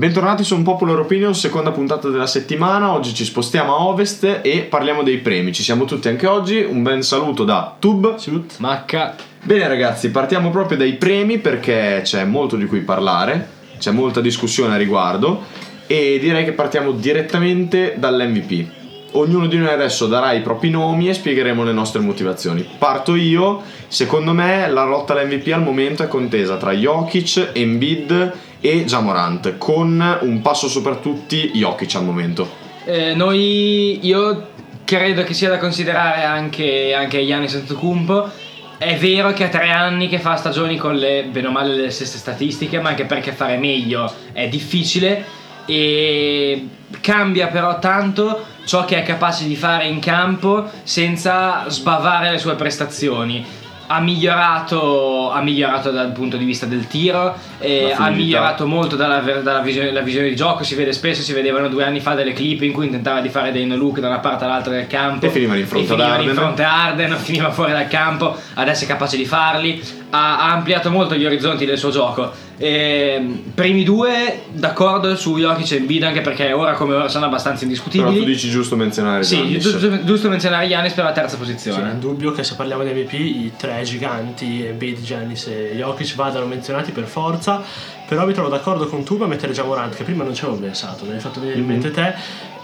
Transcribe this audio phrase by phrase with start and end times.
[0.00, 2.94] Bentornati su Un Popular Opinion, seconda puntata della settimana.
[2.94, 5.52] Oggi ci spostiamo a ovest e parliamo dei premi.
[5.52, 6.66] Ci siamo tutti anche oggi.
[6.66, 8.16] Un ben saluto da Tub.
[8.60, 9.14] Macca.
[9.42, 13.46] Bene ragazzi, partiamo proprio dai premi perché c'è molto di cui parlare,
[13.78, 15.42] c'è molta discussione a riguardo
[15.86, 18.78] e direi che partiamo direttamente dall'MVP.
[19.12, 22.66] Ognuno di noi adesso darà i propri nomi e spiegheremo le nostre motivazioni.
[22.78, 28.84] Parto io, secondo me la lotta all'MVP al momento è contesa tra Jokic, Embiid e
[28.84, 32.48] Jamorant, con un passo sopra tutti Jokic al momento.
[32.84, 34.48] Eh, noi, io
[34.84, 38.30] credo che sia da considerare anche, anche Giannis Antetokounmpo.
[38.76, 41.90] È vero che ha tre anni che fa stagioni con le, bene o male, le
[41.90, 45.24] stesse statistiche, ma anche perché fare meglio è difficile
[45.66, 46.68] e
[47.00, 52.54] cambia però tanto ciò che è capace di fare in campo senza sbavare le sue
[52.54, 53.44] prestazioni
[53.92, 59.18] ha migliorato, ha migliorato dal punto di vista del tiro, eh, ha migliorato molto dalla,
[59.18, 60.62] dalla visione, visione, di gioco.
[60.62, 63.50] Si vede spesso, si vedevano due anni fa delle clip in cui intentava di fare
[63.50, 66.28] dei no look da una parte all'altra del campo e finiva in fronte, ad Arden.
[66.28, 68.36] in fronte a Arden, finiva fuori dal campo.
[68.54, 69.82] Adesso è capace di farli.
[70.10, 72.48] Ha, ha ampliato molto gli orizzonti del suo gioco.
[72.62, 77.64] Eh, primi due, d'accordo su Jokic e Embiid anche perché ora come ora sono abbastanza
[77.64, 78.10] indiscutibili.
[78.10, 81.82] Però tu dici giusto menzionare Sì, giusto, giusto menzionare Giannis per la terza posizione.
[81.82, 86.14] Sì, è indubbio che se parliamo di MVP i tre giganti, Embiid, Giannis e Jokic
[86.16, 87.62] vadano menzionati per forza.
[88.06, 90.58] Però mi trovo d'accordo con tu a mettere già Morant che prima non ci avevo
[90.58, 92.12] pensato, me l'hai fatto venire in mente mm-hmm.
[92.12, 92.14] te.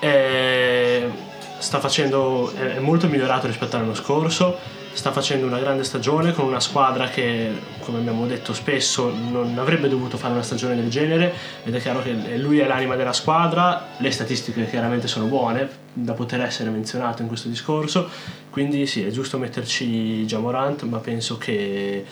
[0.00, 1.11] Eh,
[1.58, 6.58] sta facendo, è molto migliorato rispetto all'anno scorso sta facendo una grande stagione con una
[6.58, 11.34] squadra che, come abbiamo detto spesso, non avrebbe dovuto fare una stagione del genere
[11.64, 16.14] ed è chiaro che lui è l'anima della squadra, le statistiche chiaramente sono buone da
[16.14, 18.08] poter essere menzionato in questo discorso,
[18.48, 22.02] quindi sì, è giusto metterci Jamorant, ma penso che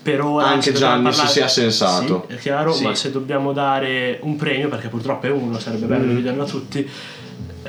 [0.00, 2.24] per ora anche Gianni si sia sensato.
[2.28, 2.84] Sì, è chiaro, sì.
[2.84, 6.08] ma se dobbiamo dare un premio, perché purtroppo è uno, sarebbe bello mm.
[6.08, 6.88] dividerlo a tutti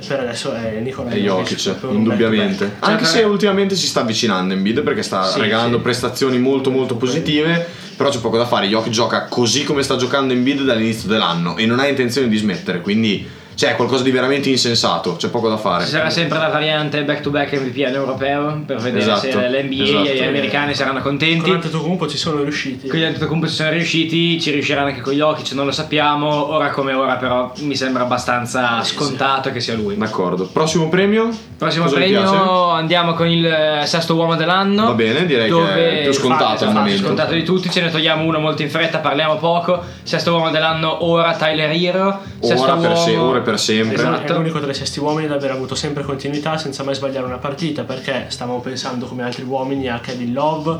[0.05, 2.75] per adesso è Nicola e Jokic, indubbiamente.
[2.79, 5.83] Anche se ultimamente si sta avvicinando in bid perché sta sì, regalando sì.
[5.83, 7.65] prestazioni molto molto positive,
[7.95, 8.67] però c'è poco da fare.
[8.67, 12.37] Jokic gioca così come sta giocando in bid dall'inizio dell'anno e non ha intenzione di
[12.37, 15.83] smettere, quindi cioè, è qualcosa di veramente insensato, c'è poco da fare.
[15.83, 19.83] Ci sarà sempre la variante back to back MVP all'europeo per vedere esatto, se l'NBA
[19.83, 20.09] esatto.
[20.09, 21.39] e gli americani saranno contenti.
[21.39, 22.87] Con Antetokounmpo ci sono riusciti.
[22.87, 26.53] Con Antetokounmpo ci sono riusciti, ci riusciranno anche con gli Jokic, non lo sappiamo.
[26.53, 29.97] Ora come ora però mi sembra abbastanza scontato che sia lui.
[29.97, 30.45] D'accordo.
[30.45, 31.35] Prossimo premio?
[31.57, 34.85] Prossimo Cosa premio andiamo con il sesto uomo dell'anno.
[34.85, 37.05] Va bene, direi che è più scontato al momento.
[37.05, 39.81] scontato di tutti, ce ne togliamo uno molto in fretta, parliamo poco.
[40.03, 42.19] Sesto uomo dell'anno ora Tyler Hero.
[42.39, 43.01] Sesto ora per, uomo...
[43.01, 43.95] se- ora per sempre.
[43.95, 47.25] Esatto è l'unico tra i sesti uomini ad aver avuto sempre continuità senza mai sbagliare
[47.25, 50.77] una partita perché stavamo pensando come altri uomini a Kevin Love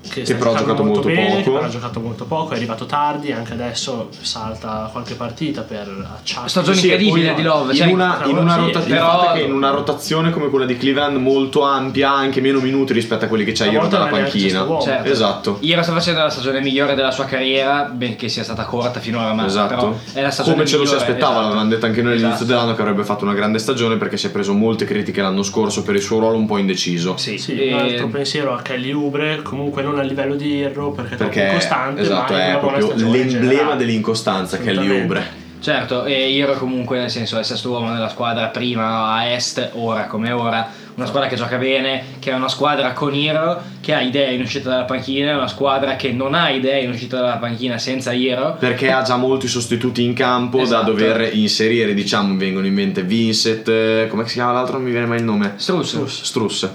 [0.00, 1.58] che, che però ha giocato molto, molto bene, poco.
[1.58, 5.88] ha giocato molto poco, è arrivato tardi, anche adesso salta qualche partita per
[6.18, 6.48] acciacchi.
[6.48, 7.74] Stagione sì, incredibile di Love.
[7.74, 9.36] Cioè in, una, in, una rota- però...
[9.36, 13.44] in una rotazione come quella di Cleveland molto ampia, anche meno minuti rispetto a quelli
[13.44, 14.66] che c'ha io dalla panchina.
[14.80, 15.08] Certo.
[15.08, 15.58] Esatto.
[15.60, 19.46] Iero sta facendo la stagione migliore della sua carriera, benché sia stata corta finora, ma
[19.46, 20.00] esatto.
[20.12, 21.42] è la stagione Come ce lo si aspettava, esatto.
[21.42, 22.50] l'avevamo detto anche noi all'inizio esatto.
[22.50, 25.82] dell'anno che avrebbe fatto una grande stagione perché si è preso molte critiche l'anno scorso
[25.82, 27.16] per il suo ruolo un po' indeciso.
[27.16, 27.72] Sì, sì e...
[27.72, 31.52] un altro pensiero a Kelly Ubre, comunque non a livello di Hierro perché, perché è
[31.52, 37.36] incostante esatto, è proprio l'emblema dell'incostanza che è Liubre certo e Hierro comunque nel senso
[37.36, 41.36] è il sesto uomo nella squadra prima a est ora come ora una squadra che
[41.36, 45.36] gioca bene che è una squadra con Hierro che ha idee in uscita dalla panchina
[45.36, 49.16] una squadra che non ha idee in uscita dalla panchina senza Hierro perché ha già
[49.16, 50.84] molti sostituti in campo esatto.
[50.84, 54.74] da dover inserire diciamo mi vengono in mente Vincent come si chiama l'altro?
[54.74, 55.54] Non mi viene mai il nome.
[55.56, 56.68] Struss Struss, Struss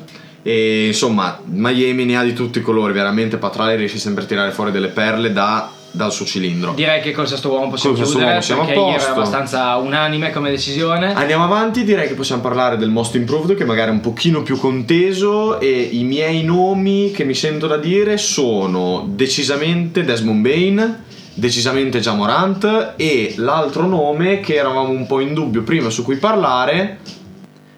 [0.43, 4.51] e insomma, Miami ne ha di tutti i colori, veramente Patrale riesce sempre a tirare
[4.51, 6.73] fuori delle perle da, dal suo cilindro.
[6.73, 10.31] Direi che col sesto uomo possiamo col chiudere uomo siamo perché ieri era abbastanza unanime
[10.31, 11.13] come decisione.
[11.13, 14.57] Andiamo avanti, direi che possiamo parlare del Most Improved che magari è un pochino più
[14.57, 21.03] conteso e i miei nomi che mi sento da dire sono decisamente Desmond Bain
[21.35, 26.99] decisamente Jamorant e l'altro nome che eravamo un po' in dubbio prima su cui parlare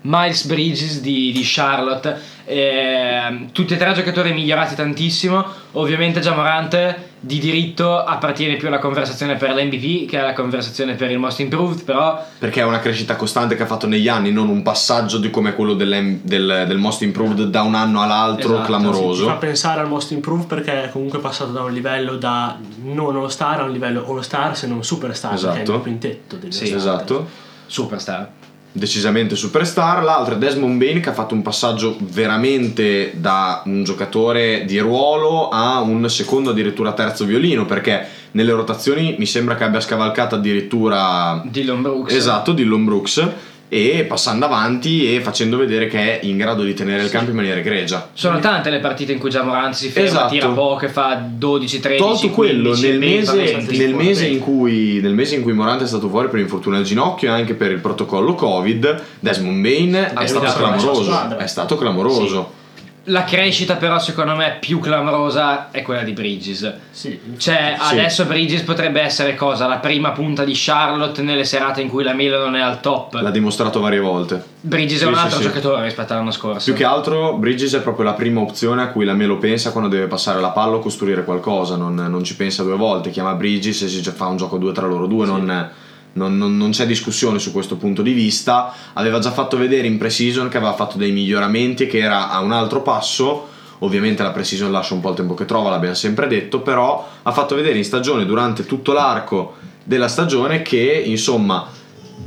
[0.08, 5.44] Miles Bridges di, di Charlotte eh, tutti e tre giocatori migliorati tantissimo.
[5.74, 11.18] Ovviamente Jamorant di diritto appartiene più alla conversazione per l'MVP che alla conversazione per il
[11.18, 12.24] Most Improved, però.
[12.38, 15.56] Perché è una crescita costante che ha fatto negli anni, non un passaggio di come
[15.56, 19.24] quello del, del, Most Improved da un anno all'altro esatto, clamoroso.
[19.24, 23.16] Sì, fa pensare al Most Improved perché è comunque passato da un livello da non
[23.16, 25.54] All Star a un livello All Star, se non Superstar, esatto.
[25.54, 25.82] che è il esatto.
[25.82, 27.44] quintetto del Sì, esatto.
[27.66, 28.30] Superstar
[28.76, 34.66] decisamente superstar, l'altro è Desmond Bain che ha fatto un passaggio veramente da un giocatore
[34.66, 39.80] di ruolo a un secondo addirittura terzo violino perché nelle rotazioni mi sembra che abbia
[39.80, 42.14] scavalcato addirittura Dillon Brooks.
[42.14, 43.30] esatto Dillon Brooks
[43.68, 47.36] e passando avanti e facendo vedere che è in grado di tenere il campo in
[47.36, 48.10] maniera egregia.
[48.14, 50.34] Sono tante le partite in cui già Morant si ferma, Esatto.
[50.34, 55.00] tira poco e fa 12, 13, Tolto quello, 15, nel 20, mese, nel, mese cui,
[55.02, 57.72] nel mese in cui Morant è stato fuori per infortunio al ginocchio e anche per
[57.72, 61.38] il protocollo Covid, Desmond Bain è, stato guidato la clamoroso.
[61.38, 62.64] È stato clamoroso.
[63.08, 66.74] La crescita però secondo me più clamorosa è quella di Bridges.
[66.90, 67.94] Sì, Cioè, Sì.
[67.94, 69.68] adesso Bridges potrebbe essere cosa?
[69.68, 73.14] La prima punta di Charlotte nelle serate in cui la Melo non è al top.
[73.22, 74.44] L'ha dimostrato varie volte.
[74.60, 75.44] Bridges Sì, è un altro sì.
[75.44, 76.66] giocatore rispetto all'anno scorso.
[76.66, 79.90] Più che altro Bridges è proprio la prima opzione a cui la Melo pensa quando
[79.90, 83.84] deve passare la palla o costruire qualcosa, non, non ci pensa due volte, chiama Bridges
[83.84, 85.70] e si fa un gioco due tra loro due, non,
[86.16, 88.74] non- non- non c'è discussione su questo punto di vista.
[88.94, 92.52] Aveva già fatto vedere in pre-season che aveva fatto dei miglioramenti che era a un
[92.52, 93.48] altro passo.
[93.80, 97.32] Ovviamente la pre-season lascia un po' il tempo che trova, l'abbiamo sempre detto, però ha
[97.32, 101.68] fatto vedere in stagione durante tutto l'arco della stagione che insomma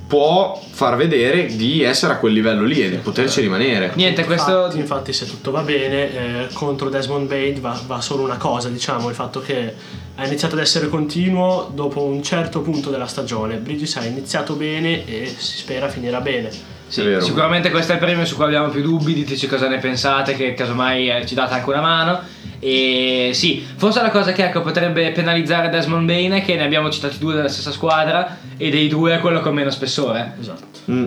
[0.07, 3.93] può far vedere di essere a quel livello lì e di poterci rimanere.
[3.95, 4.65] Niente, questo...
[4.65, 8.69] Infatti, infatti, se tutto va bene, eh, contro Desmond Bain va, va solo una cosa,
[8.69, 9.75] diciamo, il fatto che
[10.15, 13.57] ha iniziato ad essere continuo dopo un certo punto della stagione.
[13.57, 16.77] Bridges ha iniziato bene e si spera finirà bene.
[16.89, 17.21] Sì, vero.
[17.21, 20.55] sicuramente questo è il premio su cui abbiamo più dubbi, diteci cosa ne pensate, che
[20.55, 22.21] casomai eh, ci date anche una mano.
[22.61, 26.91] E sì, forse la cosa che ecco, potrebbe penalizzare Desmond Bain è che ne abbiamo
[26.91, 30.35] citati due della stessa squadra e dei due è quello con meno spessore.
[30.41, 30.67] Esatto.
[30.91, 31.05] Mm.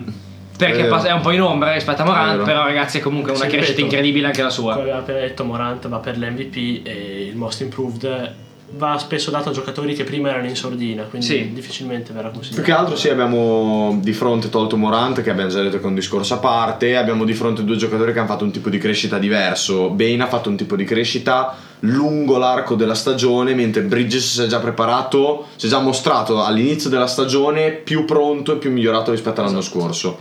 [0.57, 1.01] Perché È vero.
[1.01, 2.43] è un po' in ombra rispetto a Morant, vero.
[2.43, 4.73] però ragazzi è comunque una Sì, crescita ripeto, incredibile anche la Come sua.
[4.75, 8.33] aveva appena detto, Morant va per l'MVP e il Most Improved
[8.73, 11.51] va spesso dato a giocatori che prima erano in sordina, quindi Sì.
[11.53, 12.67] difficilmente verrà Più considerato.
[12.71, 15.95] che altro sì, abbiamo di fronte tolto Morant, che abbiamo già detto che è un
[15.95, 19.17] discorso a parte, abbiamo di fronte due giocatori che hanno fatto un tipo di crescita
[19.17, 19.89] diverso.
[19.89, 24.47] Bane ha fatto un tipo di crescita lungo l'arco della stagione, mentre Bridges si è
[24.47, 29.41] già preparato, si è già mostrato all'inizio della stagione più pronto e più migliorato rispetto
[29.41, 30.19] all'anno scorso.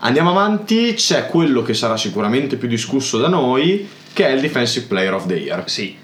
[0.00, 4.86] Andiamo avanti, c'è quello che sarà sicuramente più discusso da noi, che è il Defensive
[4.86, 5.64] Player of the Year.
[5.66, 5.96] Sì.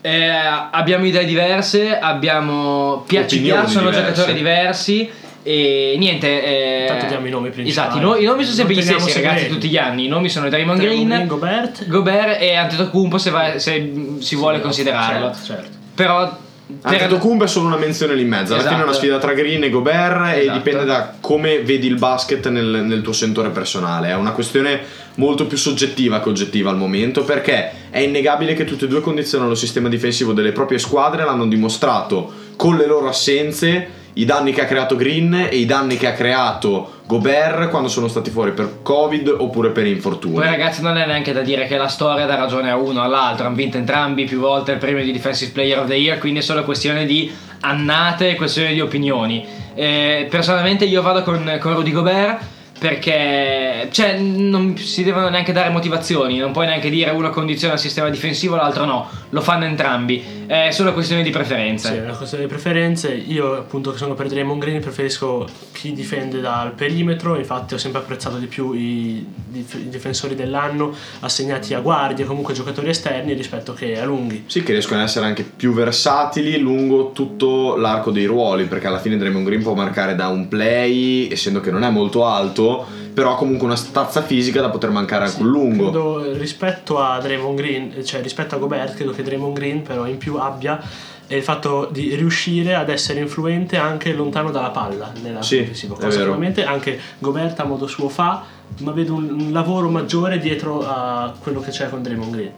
[0.00, 0.30] Eh,
[0.70, 4.10] abbiamo idee diverse, abbiamo pi- ci Opinioni piacciono diverse.
[4.12, 5.10] giocatori diversi
[5.42, 6.44] e niente.
[6.44, 7.88] Eh, Intanto diamo i nomi principali.
[7.88, 9.48] Esatto, i, no- i nomi sono sempre gli stessi, ragazzi, segreti.
[9.48, 10.04] tutti gli anni.
[10.04, 11.88] I nomi sono Draymond Green, Green, Gobert.
[11.88, 15.32] Gobert e Antetokounmpo se, va- se si vuole considerarlo.
[15.32, 15.76] Certo, certo.
[15.94, 16.36] Però
[16.80, 18.52] per- Antetokounmpo è solo una menzione lì in mezzo.
[18.54, 18.98] Alla fine è una Esatto.
[19.06, 20.56] sfida tra Green e Gobert e Esatto.
[20.58, 24.08] dipende da come vedi il basket nel, nel tuo sentore personale.
[24.08, 24.80] È una questione
[25.14, 29.50] molto più soggettiva che oggettiva al momento perché è innegabile che tutte e due condizionano
[29.52, 34.62] il sistema difensivo delle proprie squadre, l'hanno dimostrato con le loro assenze, i danni che
[34.62, 38.82] ha creato Green e i danni che ha creato Gobert quando sono stati fuori per
[38.82, 40.34] Covid oppure per infortuni.
[40.34, 43.02] Poi ragazzi non è neanche da dire che la storia dà ragione a uno o
[43.02, 46.40] all'altro, hanno vinto entrambi più volte il premio di Defensive Player of the Year, quindi
[46.40, 49.42] è solo questione di annate questione di opinioni.
[49.74, 52.40] Eh, personalmente io vado con, con Rudy Gobert
[52.78, 57.80] perché cioè, non si devono neanche dare motivazioni, non puoi neanche dire uno condiziona il
[57.80, 61.88] sistema difensivo, l'altro no, lo fanno entrambi, è solo questione di preferenze.
[61.88, 63.12] Sì, è una questione di preferenze.
[63.12, 67.36] Io, appunto, che sono per Draymond Green, preferisco chi difende dal perimetro.
[67.36, 72.54] Infatti, ho sempre apprezzato di più i, dif- i difensori dell'anno assegnati a guardie, comunque
[72.54, 74.44] giocatori esterni, rispetto che a lunghi.
[74.46, 79.00] Sì, che riescono ad essere anche più versatili lungo tutto l'arco dei ruoli, perché alla
[79.00, 82.67] fine Draymond Green può marcare da un play, essendo che non è molto alto,
[83.14, 85.84] però comunque una stazza fisica da poter mancare anche un lungo.
[85.90, 90.06] Credo, eh, rispetto a Draymond Green, cioè rispetto a Gobert, credo che Draymond Green, però,
[90.06, 90.80] in più abbia
[91.26, 95.94] è il fatto di riuscire ad essere influente anche lontano dalla palla nella Sì, difensivo.
[95.96, 98.44] è Cosa sicuramente anche Gobert a modo suo fa,
[98.80, 102.50] ma vedo un, un lavoro maggiore dietro a quello che c'è con Draymond Green.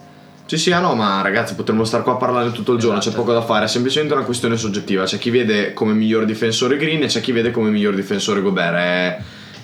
[0.46, 3.14] Sì, sì, ah no, ma ragazzi, potremmo stare qua a parlare tutto il giorno, Esatto.
[3.14, 5.04] c'è poco da fare, è semplicemente una questione soggettiva.
[5.04, 8.74] C'è chi vede come miglior difensore Green e c'è chi vede come miglior difensore Gobert.
[8.74, 9.18] È,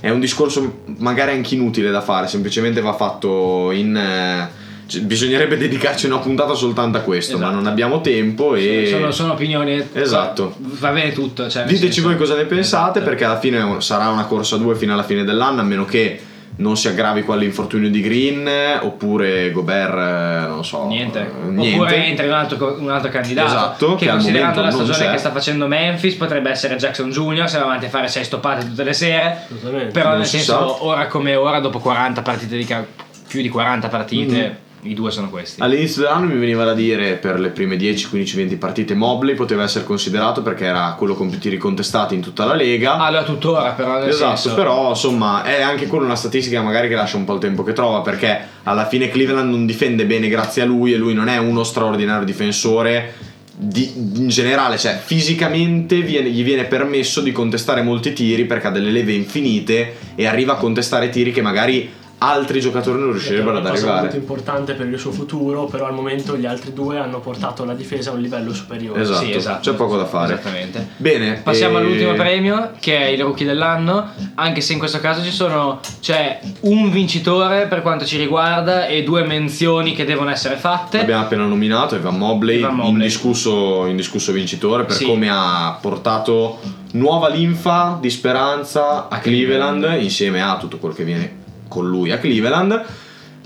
[0.06, 3.96] è un discorso magari anche inutile da fare, semplicemente va fatto in.
[3.96, 7.56] eh, cioè, bisognerebbe dedicarci una puntata soltanto a questo, ma Esatto.
[7.56, 8.86] non abbiamo tempo e.
[8.88, 9.84] Sono, sono opinioni.
[9.92, 10.54] Esatto.
[10.58, 11.48] Va bene tutto.
[11.50, 13.04] Cioè, Diteci senso- voi cosa ne pensate, Esatto.
[13.04, 16.20] perché alla fine sarà una corsa a due fino alla fine dell'anno, a meno che
[16.58, 18.48] non si aggravi qua l'infortunio di Green,
[18.80, 20.86] oppure Gobert, eh, non so.
[20.86, 21.20] Niente.
[21.20, 21.74] eh, niente.
[21.78, 23.46] Oppure entra un altro, un altro candidato.
[23.48, 27.48] Esatto, che, che considerando la stagione che sta facendo Memphis potrebbe essere Jackson Jr.
[27.48, 29.46] se va avanti a fare 6 stoppate tutte le sere.
[29.92, 30.84] Però Non nel senso, sa.
[30.84, 32.84] ora come ora, dopo 40 partite di ca-
[33.28, 34.52] più di 40 partite, Mm-hmm.
[34.82, 35.60] I due sono questi.
[35.60, 39.64] All'inizio dell'anno mi veniva da dire per le prime 10, 15, 20 partite Mobley poteva
[39.64, 42.98] essere considerato perché era quello con più tiri contestati in tutta la lega.
[42.98, 46.94] Allora tuttora però nel esatto, senso però insomma è anche quella una statistica magari che
[46.94, 50.62] lascia un po' il tempo che trova perché alla fine Cleveland non difende bene grazie
[50.62, 53.14] a lui e lui non è uno straordinario difensore
[53.58, 58.70] di- in generale, cioè fisicamente viene- gli viene permesso di contestare molti tiri perché ha
[58.70, 63.58] delle leve infinite e arriva a contestare tiri che magari altri giocatori non È riuscirebbero
[63.58, 64.00] ad arrivare.
[64.02, 67.74] molto importante per il suo futuro, però al momento gli altri due hanno portato la
[67.74, 69.00] difesa a un livello superiore.
[69.02, 69.70] Esatto, Sì, esatto.
[69.70, 70.32] c'è poco da fare.
[70.34, 70.88] Esattamente.
[70.96, 75.22] Bene, Passiamo e- all'ultimo premio che è il rookie dell'anno, anche se in questo caso
[75.22, 80.56] ci sono c'è un vincitore per quanto ci riguarda e due menzioni che devono essere
[80.56, 81.00] fatte.
[81.00, 82.92] Abbiamo appena nominato Evan Mobley, Evan Mobley.
[82.92, 85.04] Indiscusso, indiscusso vincitore per Sì.
[85.04, 86.58] come ha portato
[86.92, 92.18] nuova linfa di speranza a Cleveland insieme a tutto quello che viene con lui a
[92.18, 92.84] Cleveland.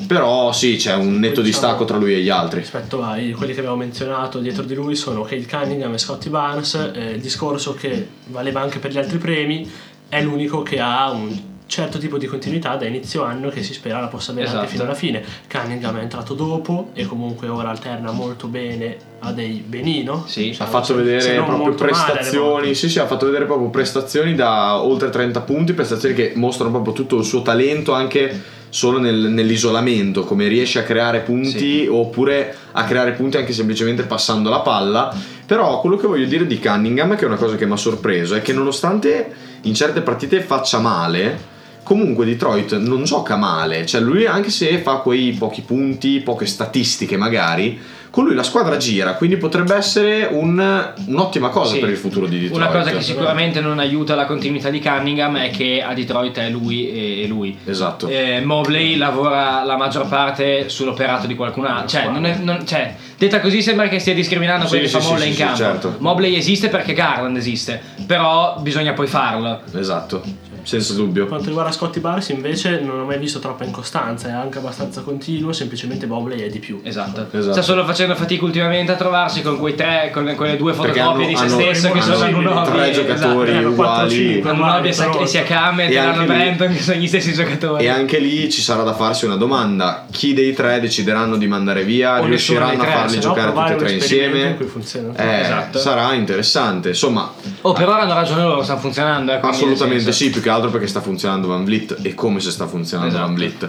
[0.06, 2.60] Però sì, c'è un netto distacco tra lui e gli altri.
[2.60, 6.92] Rispetto a quelli che abbiamo menzionato dietro di lui sono Kate Cunningham e Scotty Barnes.
[6.94, 9.70] Eh, il discorso che valeva anche per gli altri premi
[10.08, 14.00] è l'unico che ha un certo tipo di continuità da inizio anno che si spera
[14.00, 14.72] la possa avere anche Esatto.
[14.72, 15.22] fino alla fine.
[15.48, 20.24] Cunningham è entrato dopo e comunque ora alterna molto bene a dei benino.
[20.26, 20.52] Sì.
[20.58, 22.74] Ha fatto vedere proprio male prestazioni.
[22.74, 26.92] Sì, sì, ha fatto vedere proprio prestazioni da oltre 30 punti, prestazioni che mostrano proprio
[26.92, 32.82] tutto il suo talento anche solo nel- nell'isolamento, come riesce a creare punti oppure a
[32.84, 35.14] creare punti anche semplicemente passando la palla.
[35.46, 38.34] Però quello che voglio dire di Cunningham, che è una cosa che mi ha sorpreso,
[38.34, 41.49] è che nonostante in certe partite faccia male,
[41.90, 47.16] comunque Detroit non gioca male, cioè lui anche se fa quei pochi punti, poche statistiche
[47.16, 47.80] magari,
[48.10, 51.80] con lui la squadra gira, quindi potrebbe essere un- un'ottima cosa Sì.
[51.80, 52.62] per il futuro di Detroit.
[52.62, 56.48] Una cosa che sicuramente non aiuta la continuità di Cunningham è che a Detroit è
[56.48, 57.58] lui e lui.
[57.64, 58.06] Esatto.
[58.06, 61.88] Eh, Mobley lavora la maggior parte sull'operato di qualcun altro.
[61.88, 64.94] Cioè, non è- non- cioè, detta così sembra che stia discriminando Sì, quelli che sì,
[64.96, 65.56] fa sì, Mobley in campo.
[65.56, 65.94] certo.
[65.98, 69.60] Mobley esiste perché Garland esiste, però bisogna poi farlo.
[69.76, 70.22] Esatto,
[70.62, 71.22] senza dubbio.
[71.22, 75.00] Per quanto riguarda Scotty Barnes invece non ho mai visto troppa incostanza, è anche abbastanza
[75.02, 76.80] continuo, semplicemente Mobley è di più.
[76.82, 77.26] Esatto.
[77.32, 77.52] Esatto.
[77.52, 81.26] Sta solo facendo fatica ultimamente a trovarsi con quei tre, con quelle due fotocopie hanno-
[81.26, 83.68] di se hanno- stesso che hanno sono Anunoby tre e- giocatori esatto.
[83.68, 84.42] Uguali.
[84.44, 87.84] Anunoby e Sia- e Siakam e lì- Brenton che sono gli stessi giocatori.
[87.84, 91.84] E anche lì ci sarà da farsi una domanda: chi dei tre decideranno di mandare
[91.84, 92.20] via?
[92.20, 94.56] O riusciranno a tre, farli no giocare tutti e tre insieme?
[94.60, 95.12] in.
[95.16, 95.78] Eh, Esatto.
[95.78, 96.88] Sarà interessante.
[96.88, 99.32] Insomma, Oh, per ora hanno ragione loro, stanno funzionando.
[99.38, 102.66] quindi Assolutamente sì, più che altro perché sta funzionando Van Vliet e come se sta
[102.66, 103.26] funzionando Esatto.
[103.26, 103.68] Van Vliet.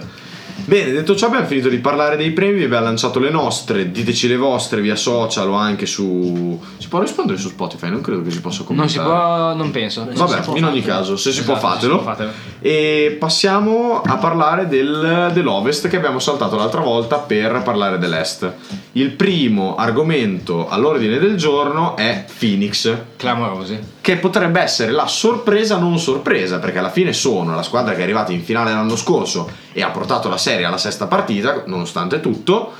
[0.64, 4.28] Bene, detto ciò abbiamo finito di parlare dei premi, vi abbiamo lanciato le nostre, diteci
[4.28, 6.60] le vostre via social o anche su...
[6.76, 7.88] Si può rispondere su Spotify?
[7.88, 9.54] Non credo che si possa Non si commentare.
[9.54, 10.06] può, non penso.
[10.10, 11.94] Se Vabbè, si in ogni caso, se si Esatto, può si fatelo.
[11.96, 12.30] può fatelo.
[12.60, 18.52] E passiamo a parlare del- dell'Ovest che abbiamo saltato l'altra volta per parlare dell'Est.
[18.94, 23.78] Il primo argomento all'ordine del giorno è Phoenix Clamorosi.
[24.02, 28.02] che potrebbe essere la sorpresa non sorpresa, perché alla fine sono la squadra che è
[28.02, 32.72] arrivata in finale l'anno scorso e ha portato la serie alla sesta partita, nonostante tutto,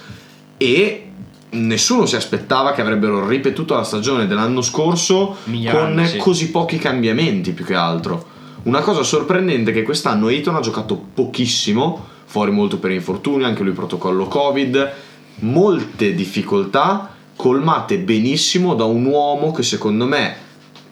[0.59, 1.07] e
[1.53, 5.37] nessuno si aspettava che avrebbero ripetuto la stagione dell'anno scorso
[5.71, 6.19] con sì.
[6.19, 8.27] così pochi cambiamenti più che altro.
[8.65, 13.63] Una cosa sorprendente è che quest'anno Ayton ha giocato pochissimo, fuori molto per infortunio, anche
[13.63, 14.93] lui protocollo Covid,
[15.41, 20.37] molte difficoltà colmate benissimo da un uomo che secondo me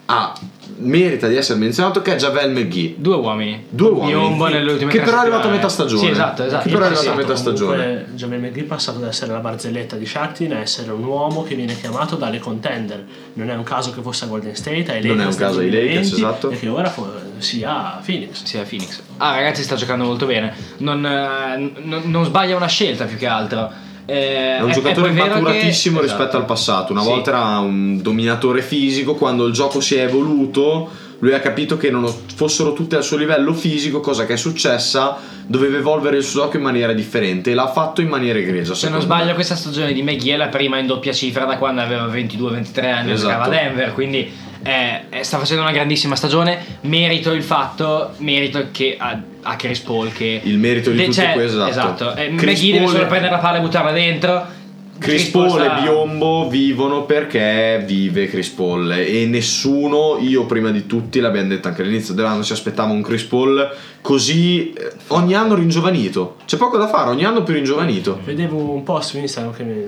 [0.06, 0.32] ha,
[0.78, 2.94] merita di essere menzionato che è Javel McGee.
[2.96, 3.66] Due uomini.
[3.68, 6.00] Due uomini che però è arrivato a metà stagione.
[6.02, 6.64] Sì, esatto, esatto.
[6.64, 8.06] Che però è arrivato a metà stagione.
[8.14, 11.54] Javel McGee è passato da essere la barzelletta di Shaktin a essere un uomo che
[11.54, 13.04] viene chiamato dalle contender.
[13.34, 15.58] Non è un caso che fosse a Golden State, ai Lakers Non è un caso
[15.60, 16.50] ai Lakers, 2020, esatto.
[16.50, 16.94] E che ora
[17.38, 18.42] sia a Phoenix.
[18.42, 19.00] Sì, a Phoenix.
[19.18, 20.52] Ah, ragazzi, sta giocando molto bene.
[20.78, 23.88] Non, eh, n- non sbaglia una scelta più che altro.
[24.06, 26.16] Eh, È un giocatore poi vero che- maturatissimo Esatto.
[26.16, 26.92] rispetto al passato.
[26.92, 27.08] Una Sì.
[27.08, 30.88] volta era un dominatore fisico, quando il gioco si è evoluto,
[31.20, 35.16] lui ha capito che non fossero tutte al suo livello fisico, cosa che è successa,
[35.46, 38.74] doveva evolvere il suo gioco in maniera differente e l'ha fatto in maniera egregia.
[38.74, 39.34] Se non sbaglio, me.
[39.34, 43.10] questa stagione di McGee è la prima in doppia cifra da quando aveva 22-23 anni
[43.10, 43.32] e Esatto.
[43.32, 43.92] giocava a Denver.
[43.92, 46.58] Quindi eh, eh, sta facendo una grandissima stagione.
[46.82, 50.40] Merito il fatto, merito che a, a Chris Paul che.
[50.44, 52.04] Il merito di De- tutto cioè, questo, esatto.
[52.10, 52.20] Esatto.
[52.20, 54.58] Eh, McGee deve solo prendere la palla e buttarla dentro.
[54.98, 60.84] Chris Paul sta- e Biombo vivono perché vive Chris Paul e nessuno, io prima di
[60.84, 63.66] tutti, l'abbiamo detto anche all'inizio dell'anno, si aspettava un Chris Paul
[64.02, 66.36] così eh, ogni anno ringiovanito.
[66.44, 68.20] C'è poco da fare, ogni anno più ringiovanito.
[68.22, 69.84] Vedevo un post su Instagram che mi-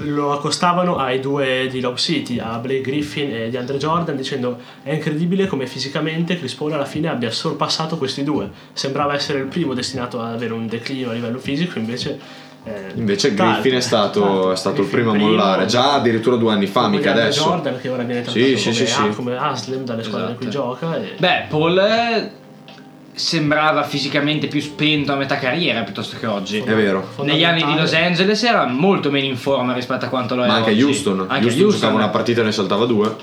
[0.00, 4.58] lo accostavano ai due di Lob City, a Blake Griffin e di Andre Jordan, dicendo
[4.82, 8.48] è incredibile come fisicamente Chris Paul alla fine abbia sorpassato questi due.
[8.72, 12.18] Sembrava essere il primo destinato ad avere un declino a livello fisico, invece...
[12.64, 13.34] eh, Invece.
[13.34, 14.52] Griffin è stato, Tutt'altro.
[14.52, 17.42] è stato il primo a mollare, già addirittura due anni fa, mica adesso.
[17.44, 19.08] Jordan che ora viene trattato Sì, sì, come, sì, sì.
[19.16, 20.64] come Aslam dalle squadre in cui Esatto.
[20.80, 20.96] gioca.
[20.96, 21.14] E...
[21.18, 21.78] Beh, Paul.
[21.78, 22.30] eh,
[23.18, 26.58] sembrava fisicamente più spento a metà carriera piuttosto che oggi.
[26.60, 27.08] È vero.
[27.22, 30.46] Negli anni di Los Angeles era molto meno in forma rispetto a quanto lo è
[30.46, 30.82] Ma anche oggi.
[30.82, 31.20] Houston.
[31.28, 31.80] Anche Houston, Houston.
[31.80, 33.14] giocava una partita e ne saltava due.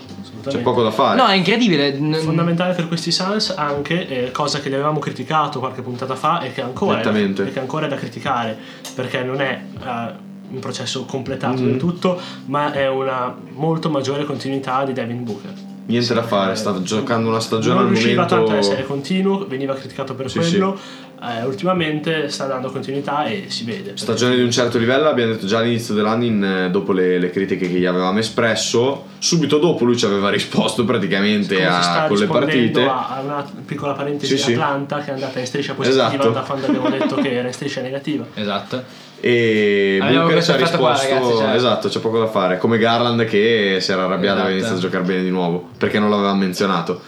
[0.48, 1.18] C'è poco da fare.
[1.20, 1.94] No, è incredibile.
[2.22, 6.52] Fondamentale per questi Suns anche eh, cosa che li avevamo criticato qualche puntata fa e
[6.54, 8.56] che ancora, è, e che ancora è da criticare
[8.94, 11.66] perché non è eh, un processo completato Mm.
[11.66, 15.54] del tutto ma è una molto maggiore continuità di Devin Booker
[15.88, 18.36] Niente da fare, sta giocando una stagione non al riusciva momento.
[18.36, 20.80] tanto a essere continuo veniva criticato per Sì, quello
[21.22, 25.46] eh, ultimamente sta dando continuità e si vede Stagione di un certo livello, abbiamo detto
[25.46, 29.06] già all'inizio dell'anno, in, eh, dopo le, le critiche che gli avevamo espresso.
[29.20, 32.84] Subito dopo lui ci aveva risposto praticamente a, con le partite.
[32.84, 34.52] a a una piccola parentesi Sì, sì.
[34.54, 36.30] Atlanta che è andata in striscia positiva Esatto.
[36.30, 38.84] da quando abbiamo detto che era in striscia negativa Esatto.
[39.22, 41.56] E Abbiamo Booker ci ha effetto qua, risposto: ragazzi, cioè.
[41.56, 42.58] Esatto, c'è poco da fare.
[42.60, 44.74] Come Garland che si era arrabbiato e aveva Esatto.
[44.74, 47.02] iniziato a giocare bene di nuovo perché non l'aveva menzionato.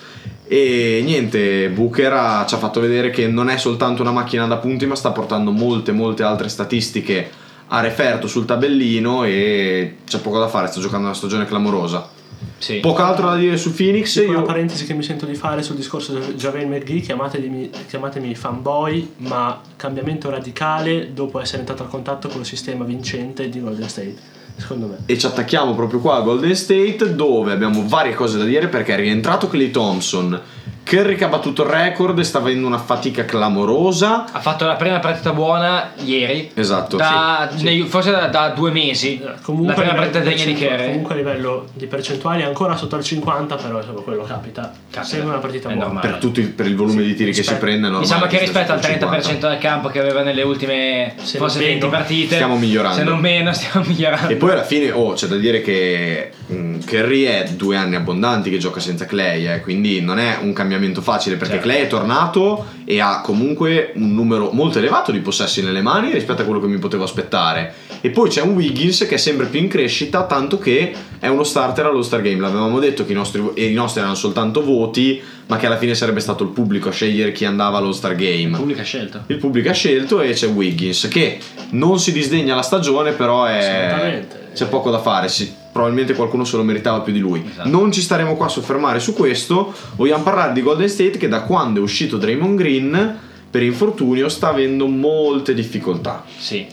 [0.47, 4.57] E niente, Booker ha- ci ha fatto vedere che non è soltanto una macchina da
[4.57, 7.29] punti, ma sta portando molte, molte altre statistiche
[7.67, 10.67] a referto sul tabellino e c'è poco da fare.
[10.67, 12.15] Sta giocando una stagione clamorosa.
[12.59, 12.79] Sì.
[12.79, 14.19] Poco altro da dire su Phoenix.
[14.19, 14.43] Piccola Io...
[14.45, 19.61] parentesi che mi sento di fare sul discorso di Javel McGee, chiamatemi, chiamatemi fanboy, ma
[19.75, 24.15] cambiamento radicale dopo essere entrato a contatto con il sistema vincente di Golden State,
[24.57, 24.97] secondo me.
[25.05, 28.93] E ci attacchiamo proprio qua a Golden State dove abbiamo varie cose da dire perché
[28.93, 30.41] è rientrato Clay Thompson.
[30.87, 34.25] Curry che ha battuto il record e sta avendo una fatica clamorosa.
[34.31, 36.51] Ha fatto la prima partita buona ieri.
[36.53, 36.95] Esatto.
[36.95, 39.21] Da- nei- forse da, da due mesi.
[39.41, 40.87] Comunque, la prima a livello partita degna di percentuale- Curry.
[40.91, 44.71] comunque a livello di percentuali è ancora sotto al 50, però insomma, quello capita.
[44.89, 45.03] Capita.
[45.03, 45.85] Sembra una partita È buona.
[45.87, 46.07] normale.
[46.09, 48.71] Per, tutti- per il volume di tiri che si rispetto- prende normale Diciamo che rispetto
[48.71, 49.49] al sotto il 30% 50.
[49.49, 51.97] del campo che aveva nelle ultime Se forse non 20 meno.
[51.97, 52.97] partite, Stiamo migliorando.
[52.97, 54.31] Se non meno, stiamo migliorando.
[54.31, 58.49] E poi alla fine, oh, c'è da dire che mm, Curry è due anni abbondanti
[58.49, 61.69] che gioca senza Clay, eh, quindi non è un cambiamento facile perché Certo.
[61.69, 66.41] Clay è tornato e ha comunque un numero molto elevato di possessi nelle mani rispetto
[66.41, 67.73] a quello che mi potevo aspettare.
[68.01, 71.43] E poi c'è un Wiggins che è sempre più in crescita, tanto che è uno
[71.43, 72.39] starter allo Star Game.
[72.39, 76.19] L'avevamo detto che i nostri, i nostri erano soltanto voti, ma che alla fine sarebbe
[76.19, 78.55] stato il pubblico a scegliere chi andava allo Star Game.
[78.55, 79.23] Pubblica scelta.
[79.27, 81.39] Il pubblico ha scelto e c'è Wiggins che
[81.71, 84.25] non si disdegna la stagione, però è...
[84.53, 85.27] C'è poco da fare.
[85.27, 87.45] sì, probabilmente qualcuno se lo meritava più di lui.
[87.47, 87.69] Esatto.
[87.69, 89.73] Non ci staremo qua a soffermare su questo.
[89.95, 94.49] Vogliamo parlare di Golden State che da quando è uscito Draymond Green per infortunio sta
[94.49, 96.23] avendo molte difficoltà.
[96.37, 96.67] Sì.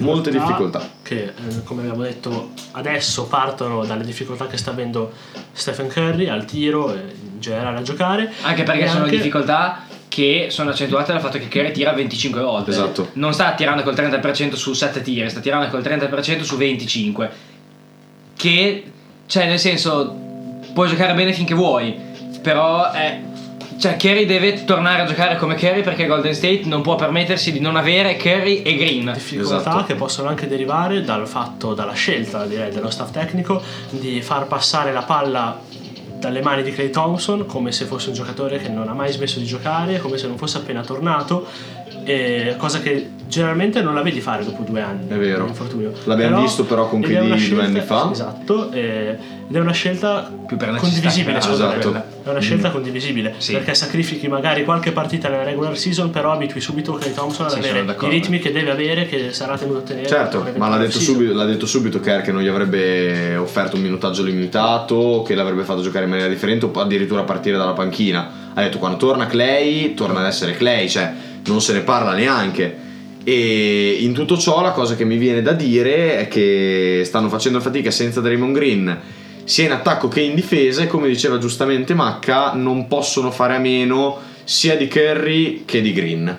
[0.00, 0.86] Molte difficoltà.
[1.02, 1.32] Che eh,
[1.64, 5.12] come abbiamo detto adesso partono dalle difficoltà che sta avendo
[5.52, 8.30] Stephen Curry al tiro e in generale a giocare.
[8.42, 12.40] Anche perché E sono anche- difficoltà che sono accentuate dal fatto che Curry tira 25
[12.42, 12.70] volte.
[12.70, 13.10] Esatto.
[13.14, 17.30] Non sta tirando col 30% su 7 tiri, sta tirando col 30% su 25.
[18.38, 18.84] Che,
[19.26, 20.14] cioè, nel senso,
[20.72, 21.98] puoi giocare bene finché vuoi,
[22.40, 23.20] però è.
[23.80, 27.58] Cioè, Curry deve tornare a giocare come Curry perché Golden State non può permettersi di
[27.58, 29.10] non avere Curry e Green.
[29.12, 29.84] difficoltà Esatto.
[29.84, 34.92] che possono anche derivare dal fatto, dalla scelta direi dello staff tecnico di far passare
[34.92, 35.60] la palla
[36.18, 39.38] dalle mani di Clay Thompson come se fosse un giocatore che non ha mai smesso
[39.38, 41.46] di giocare, come se non fosse appena tornato,
[42.08, 45.08] e cosa che generalmente non la vedi fare dopo due anni.
[45.08, 45.46] È vero.
[45.46, 45.92] infortunio.
[46.04, 48.08] L'abbiamo visto però con una due anni fa.
[48.10, 51.90] Esatto, e- ed è una scelta Più per condivisibile altro.
[51.90, 52.04] me.
[52.22, 53.52] È una scelta condivisibile Sì.
[53.52, 57.58] perché sacrifichi magari qualche partita nella regular season, però abitui subito Clay Thompson ad Sì,
[57.58, 60.06] avere i ritmi che deve avere, che sarà tenuto a tenere.
[60.06, 63.82] Certo, ma l'ha detto, subito, l'ha detto subito Kerr che non gli avrebbe offerto un
[63.82, 68.46] minutaggio limitato, che l'avrebbe fatto giocare in maniera differente o addirittura a partire dalla panchina.
[68.52, 71.10] Ha detto quando torna Clay, torna ad essere Clay, cioè
[71.46, 72.86] non se ne parla neanche.
[73.24, 77.60] E in tutto ciò la cosa che mi viene da dire è che stanno facendo
[77.60, 79.00] fatica senza Draymond Green,
[79.44, 83.58] sia in attacco che in difesa e come diceva giustamente Macca, non possono fare a
[83.58, 86.38] meno sia di Curry che di Green.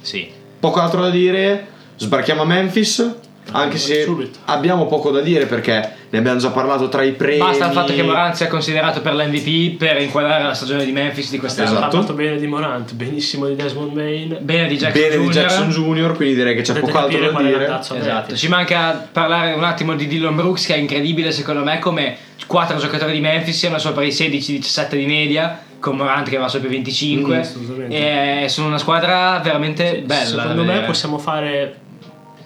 [0.00, 0.28] Sì.
[0.60, 1.66] Poco altro da dire,
[1.96, 3.14] sbarchiamo a Memphis.
[3.50, 4.38] Anche se Subito.
[4.46, 7.38] abbiamo poco da dire perché ne abbiamo già parlato tra i premi.
[7.38, 11.30] Basta il fatto che Morant sia considerato per l'MVP per inquadrare la stagione di Memphis
[11.30, 11.68] di quest'anno.
[11.68, 11.84] Esatto.
[11.84, 14.38] Ha parlato bene di Morant, benissimo di Desmond Main.
[14.40, 15.32] Bene di Jackson Bene di Jr.
[15.32, 17.80] Jackson Jr., quindi direi che c'è Potete poco altro da dire.
[17.98, 22.16] Esatto, ci manca parlare un attimo di Dillon Brooks che è incredibile secondo me come
[22.46, 26.68] quattro giocatori di Memphis siano sopra i 16-17 di media con Morant che va sopra
[26.68, 31.80] i 25 Mm, e sono una squadra veramente bella da Secondo me possiamo fare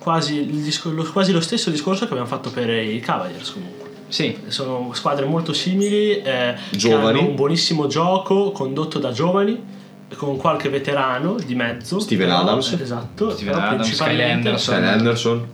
[0.06, 3.88] quasi, il discor- lo, quasi lo stesso discorso che abbiamo fatto per i Cavaliers comunque.
[4.06, 7.18] sì, Sono squadre molto simili, eh, che Giovani.
[7.18, 9.60] hanno un buonissimo gioco condotto da giovani,
[10.14, 11.98] con qualche veterano di mezzo.
[11.98, 12.70] Steven però- Adams.
[12.80, 13.30] Esatto.
[13.30, 14.84] Steven Adams, Kyle Anderson.
[14.84, 15.46] Anderson.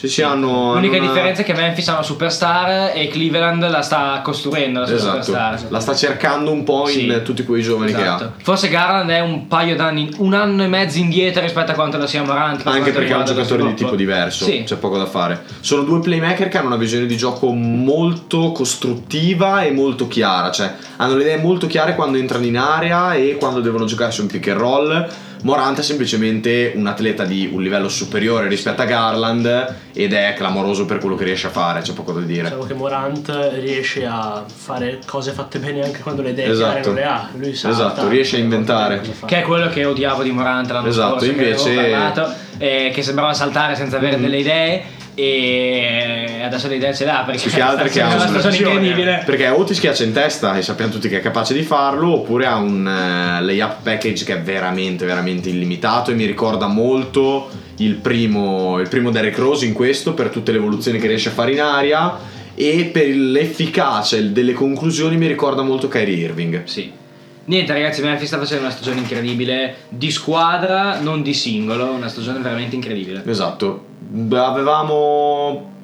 [0.00, 3.68] Ci si hanno L'unica hanno una- differenza è che Memphis ha una superstar e Cleveland
[3.68, 5.70] la sta costruendo la sua Esatto, superstar.
[5.70, 7.22] la sta cercando un po' in Sì.
[7.22, 8.24] tutti quei giovani che Esatto.
[8.24, 8.32] ha.
[8.42, 12.06] Forse Garland è un paio d'anni, un anno e mezzo indietro rispetto a quanto lo
[12.06, 12.66] sia Morant.
[12.66, 14.62] Anche perché è un giocatore di tipo diverso, Sì.
[14.64, 15.42] c'è poco da fare.
[15.60, 20.72] Sono due playmaker che hanno una visione di gioco molto costruttiva e molto chiara, cioè
[20.96, 24.48] hanno le idee molto chiare quando entrano in area e quando devono giocarsi un pick
[24.48, 25.08] and roll.
[25.42, 30.84] Morant è semplicemente un atleta di un livello superiore rispetto a Garland ed è clamoroso
[30.84, 32.42] per quello che riesce a fare, c'è poco da dire.
[32.42, 36.88] Diciamo che Morant riesce a fare cose fatte bene anche quando le idee Esatto.
[36.88, 37.28] non le ha.
[37.36, 39.00] Lui sa Esatto, riesce a inventare.
[39.24, 42.90] Che è quello che odiavo di Morant l'anno Esatto, scorso, che invece- avevo parlato, eh,
[42.92, 44.22] che sembrava saltare senza avere Mhm.
[44.22, 44.82] delle idee
[45.14, 48.56] e adesso le idee ce l'ha perché Più che altro che ha una un- stagione
[48.56, 49.22] incredibile.
[49.24, 52.46] Perché o ti schiaccia in testa e sappiamo tutti che è capace di farlo, oppure
[52.46, 57.94] ha un eh, layup package che è veramente, veramente illimitato e mi ricorda molto il
[57.94, 61.52] primo, il primo Derek Rose in questo per tutte le evoluzioni che riesce a fare
[61.52, 62.18] in aria
[62.54, 66.64] e per l'efficacia delle conclusioni mi ricorda molto Kyrie Irving.
[66.64, 66.98] Sì.
[67.42, 72.38] Niente ragazzi, Memphis sta facendo una stagione incredibile di squadra, non di singolo, una stagione
[72.38, 73.22] veramente incredibile.
[73.26, 73.86] Esatto,
[74.30, 75.78] avevamo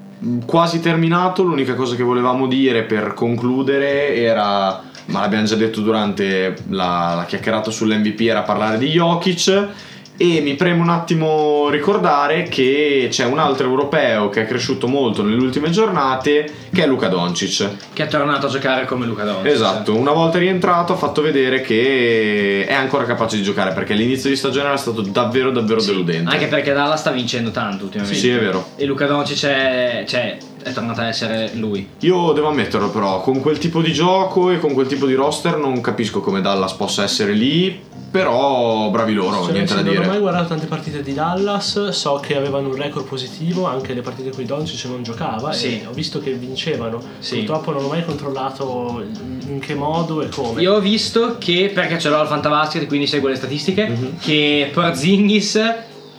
[0.45, 6.57] quasi terminato, l'unica cosa che volevamo dire per concludere era, ma l'abbiamo già detto durante
[6.69, 9.69] la, la chiacchierata sull'MVP, era parlare di Jokic
[10.17, 15.23] e mi preme un attimo ricordare che c'è un altro europeo che è cresciuto molto
[15.23, 17.69] nelle ultime giornate che è Luca Doncic.
[17.93, 19.53] Che è tornato a giocare come Luca Doncic.
[19.53, 24.31] Esatto, una volta rientrato ha fatto vedere che è ancora capace di giocare perché l'inizio
[24.31, 26.31] di stagione era stato davvero davvero Sì, deludente.
[26.31, 28.19] Anche perché Dallas sta vincendo tanto ultimamente.
[28.19, 28.69] Sì, è vero.
[28.77, 31.89] E Luca Doncic è, cioè, è tornato a essere lui.
[32.01, 35.57] Io devo ammetterlo però, con quel tipo di gioco e con quel tipo di roster
[35.57, 39.95] non capisco come Dallas possa essere lì, però bravi loro, Cioè, niente da non ho
[39.99, 40.19] mai dire.
[40.19, 44.35] guardato tante partite di Dallas, so che avevano un record positivo, anche le partite in
[44.35, 45.83] cui Doncic non giocava Sì.
[45.83, 47.01] e ho visto che vincevano.
[47.21, 47.37] Sì.
[47.37, 49.05] Purtroppo non ho mai controllato
[49.47, 50.63] in che modo e come.
[50.63, 54.19] Io ho visto che, perché ce l'ho al Fantabasket, quindi seguo le statistiche, Mhm.
[54.19, 55.61] che Porzingis,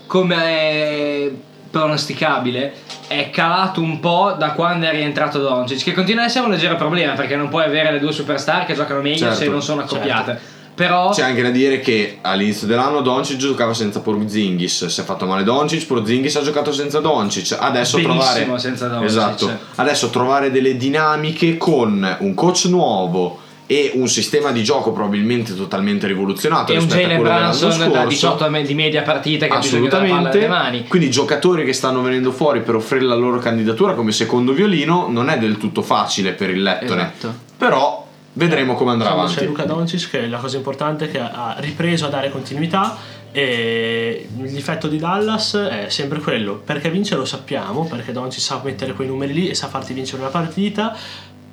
[0.06, 1.32] come è
[1.78, 2.74] pronosticabile,
[3.08, 6.76] è calato un po' da quando è rientrato Doncic, che continua ad essere un leggero
[6.76, 9.82] problema, perché non puoi avere le due superstar che giocano meglio Certo, se non sono
[9.82, 10.56] accoppiate.
[10.74, 11.10] Però...
[11.10, 15.44] C'è anche da dire che all'inizio dell'anno Doncic giocava senza Porzingis, si è fatto male
[15.44, 19.08] Doncic, Porzingis ha giocato senza Doncic, adesso Benissimo trovare senza Doncic.
[19.08, 19.58] Esatto.
[19.76, 26.08] Adesso trovare delle dinamiche con un coach nuovo e un sistema di gioco probabilmente totalmente
[26.08, 28.08] rivoluzionato E un rispetto a Jalen quello dell'anno Branson da scorso.
[28.08, 30.48] 18 me- di media partita che ha bisogno della palla Assolutamente.
[30.48, 30.88] mani.
[30.88, 35.30] Quindi giocatori che stanno venendo fuori per offrire la loro candidatura come secondo violino non
[35.30, 37.12] è del tutto facile per il Lettone.
[37.18, 37.34] Esatto.
[37.58, 39.42] Però vedremo come andrà Insomma, avanti.
[39.42, 42.98] C'è Luca Doncic che la cosa importante è che ha ripreso a dare continuità
[43.32, 48.62] e il difetto di Dallas è sempre quello, perché vince lo sappiamo, perché Doncic sa
[48.64, 50.96] mettere quei numeri lì e sa farti vincere una partita,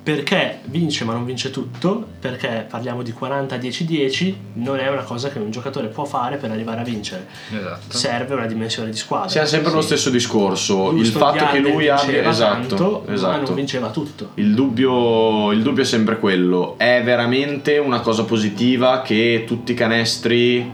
[0.05, 5.39] perché vince ma non vince tutto, perché parliamo di 40-10-10, non è una cosa che
[5.39, 7.97] un giocatore può fare per arrivare a vincere, Esatto.
[7.97, 9.29] serve una dimensione di squadra.
[9.29, 9.87] Siamo sempre lo Sì.
[9.87, 10.91] stesso discorso.
[10.91, 12.29] il Houston fatto che lui abbia.
[12.29, 12.67] Esatto.
[12.67, 13.45] tanto, ma esatto.
[13.47, 14.29] non vinceva tutto.
[14.35, 16.75] Il dubbio, il dubbio è sempre quello.
[16.77, 20.71] È veramente una cosa positiva che tutti i canestri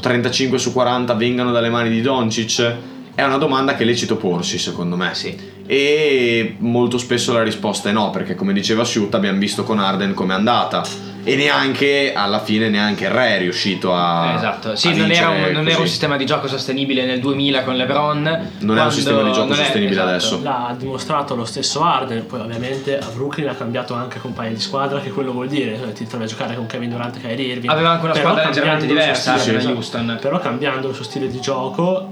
[0.00, 2.74] 35 su 40 vengano dalle mani di Doncic?
[3.14, 5.14] È una domanda che è lecito porsi, secondo me.
[5.14, 5.52] Sì.
[5.66, 10.14] E molto spesso la risposta è no, perché come diceva Siut abbiamo visto con Arden
[10.14, 11.12] com'è andata.
[11.26, 14.34] E neanche alla fine neanche il re è riuscito a.
[14.36, 17.62] esatto, sì, a non, era un, non era un sistema di gioco sostenibile nel 2000
[17.62, 18.20] con LeBron.
[18.22, 20.08] Non è un quando- sistema di gioco non è- sostenibile esatto.
[20.10, 20.40] adesso.
[20.42, 25.00] L'ha dimostrato lo stesso Arden, poi ovviamente a Brooklyn ha cambiato anche compagni di squadra,
[25.00, 27.72] che quello vuol dire, cioè, ti trovi a giocare con Kevin Durant e Kyrie Irving.
[27.72, 29.74] Aveva anche una Però squadra leggermente diversa, stile- Arden a esatto.
[29.76, 30.18] Houston.
[30.20, 32.10] Però cambiando il suo stile di gioco,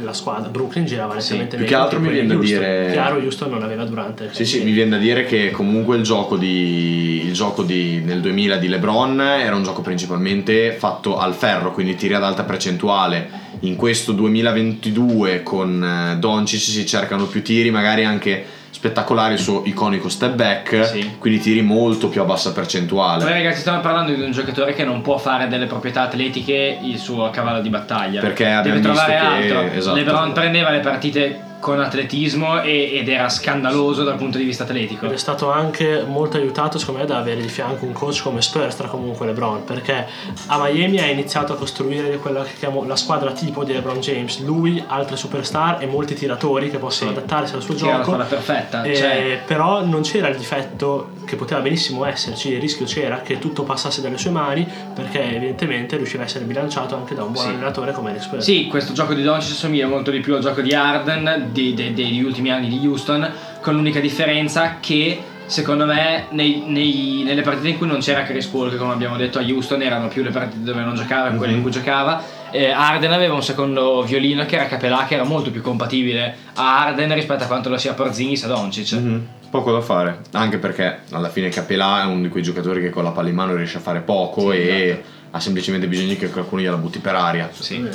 [0.00, 3.62] la squadra Brooklyn girava nettamente più che altro mi viene da dire- Chiaro, Houston non
[3.62, 4.30] aveva Durant.
[4.30, 8.20] Sì, sì, mi viene da dire che comunque il gioco, di, il gioco di, nel
[8.20, 13.40] 2000 di LeBron era un gioco principalmente fatto al ferro, quindi tiri ad alta percentuale.
[13.60, 19.62] In questo 2022 con eh, Doncic si cercano più tiri, magari anche spettacolari, il suo
[19.64, 21.16] iconico step back, Sì.
[21.18, 23.24] quindi tiri molto più a bassa Poi percentuale.
[23.24, 27.30] ragazzi stiamo parlando di un giocatore che non può fare delle proprietà atletiche il suo
[27.30, 28.20] cavallo di battaglia.
[28.20, 29.78] Perché Deve abbiamo trovare visto che- altro.
[29.78, 29.96] esatto.
[29.96, 35.06] LeBron prendeva le partite con atletismo e- ed era scandaloso dal punto di vista atletico.
[35.06, 38.42] Ed è stato anche molto aiutato, secondo me, da avere di fianco un coach come
[38.42, 40.04] Spurstra comunque LeBron, perché
[40.46, 44.40] a Miami ha iniziato a costruire quella che chiamo la squadra tipo di LeBron James.
[44.40, 47.16] Lui, altre superstar e molti tiratori che possono Sì.
[47.16, 48.02] adattarsi al suo la gioco.
[48.02, 48.61] squadra perfetta.
[48.62, 48.82] Perfetta.
[48.82, 53.38] Eh, cioè, Però non c'era il difetto che poteva benissimo esserci, il rischio c'era che
[53.38, 57.44] tutto passasse dalle sue mani perché evidentemente riusciva a essere bilanciato anche da un buon
[57.46, 57.50] Sì.
[57.50, 58.36] allenatore come Alex.
[58.38, 61.92] Sì, questo gioco di Doncic assomiglia molto di più al gioco di Arden di- de-
[61.94, 67.68] degli ultimi anni di Houston, con l'unica differenza che secondo me nei- nei- nelle partite
[67.68, 70.30] in cui non c'era Chris Paul, che come abbiamo detto a Houston erano più le
[70.30, 74.44] partite dove non giocava che quelle in cui giocava, eh, Arden aveva un secondo violino
[74.46, 77.92] che era Capelà, che era molto più compatibile a Arden rispetto a quanto lo sia
[77.92, 78.92] Porzingis a Doncic.
[78.92, 79.26] Mhm.
[79.50, 83.04] Poco da fare, anche perché alla fine Capelà è uno di quei giocatori che con
[83.04, 85.02] la palla in mano riesce a fare poco Sì, e esatto.
[85.32, 87.50] ha semplicemente bisogno che qualcuno gliela butti per aria.
[87.52, 87.86] Sì.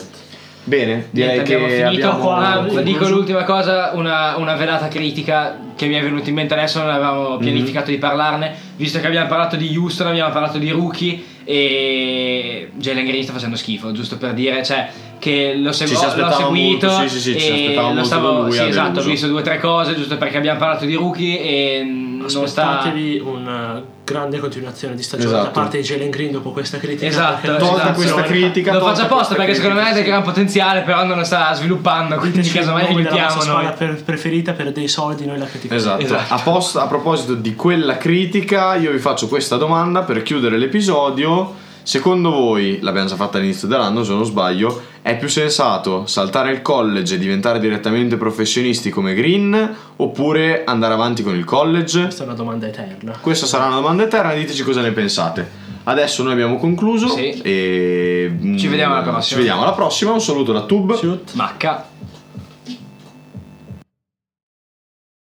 [0.68, 2.10] Bene, direi Niente, abbiamo che finito.
[2.10, 2.82] abbiamo Ah, concluso.
[2.82, 6.90] dico l'ultima cosa, una, una velata critica che mi è venuta in mente adesso, non
[6.90, 12.70] avevamo pianificato di parlarne, visto che abbiamo parlato di Houston, abbiamo parlato di rookie e
[12.76, 16.32] Jalen Green sta facendo schifo, giusto per dire, cioè che l'ho, segu- Ci si l'ho
[16.32, 19.44] seguito molto, sì, sì, sì, ci e lo stavo, sì, esatto, ho visto due o
[19.44, 24.96] tre cose giusto perché abbiamo parlato di rookie e non sta Aspettatevi una grande continuazione
[24.96, 25.60] di stagione da Esatto.
[25.60, 27.06] parte di Jalen Green dopo questa critica.
[27.08, 27.74] Esatto, la esatto.
[27.74, 30.82] questa situazione- critica, lo faccio apposta questa perché secondo me ha del critica, gran potenziale
[30.82, 34.72] però non lo sta sviluppando quindi casomai nome della aiutiamo noi squadra per- preferita per
[34.72, 35.76] dei soldi noi la critichiamo.
[35.82, 36.02] Esatto.
[36.04, 36.34] Esatto.
[36.34, 41.66] A, post- a proposito di quella critica, io vi faccio questa domanda per chiudere l'episodio.
[41.88, 46.62] Secondo voi, l'abbiamo già fatta all'inizio dell'anno se non sbaglio, è più sensato saltare il
[46.62, 52.02] college e diventare direttamente professionisti come Green oppure andare avanti con il college?
[52.02, 53.18] Questa è una domanda eterna.
[53.22, 55.50] Questa sarà una domanda eterna, diteci cosa ne pensate.
[55.86, 57.40] Adesso noi abbiamo concluso Sì.
[57.42, 59.22] e Ci vediamo alla prossima.
[59.22, 60.12] Ci vediamo alla prossima.
[60.12, 60.94] Un saluto da Tube.
[60.98, 61.36] Shoot.
[61.36, 61.88] Macca